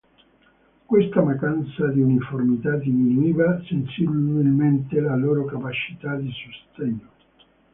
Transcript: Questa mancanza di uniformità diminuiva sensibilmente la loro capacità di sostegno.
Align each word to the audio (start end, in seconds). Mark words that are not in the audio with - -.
Questa 0.85 1.21
mancanza 1.21 1.85
di 1.89 2.01
uniformità 2.01 2.71
diminuiva 2.75 3.61
sensibilmente 3.67 4.99
la 4.99 5.15
loro 5.15 5.45
capacità 5.45 6.15
di 6.15 6.31
sostegno. 6.31 7.07